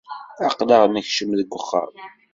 Aql-aɣ 0.47 0.83
nekmen 0.87 1.31
deg 1.39 1.49
wexxam. 1.53 1.93